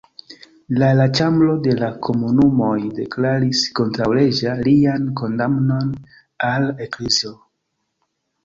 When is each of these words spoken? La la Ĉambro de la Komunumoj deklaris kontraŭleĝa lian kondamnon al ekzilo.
La 0.83 0.87
la 0.99 1.03
Ĉambro 1.17 1.57
de 1.67 1.75
la 1.81 1.89
Komunumoj 2.07 2.79
deklaris 3.01 3.61
kontraŭleĝa 3.81 4.57
lian 4.69 5.07
kondamnon 5.21 5.93
al 6.49 6.67
ekzilo. 6.89 7.37